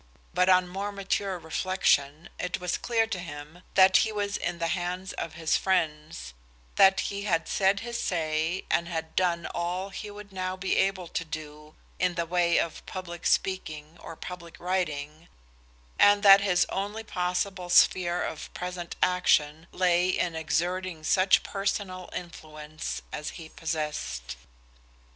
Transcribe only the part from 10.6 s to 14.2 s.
able to do in the way of public speaking or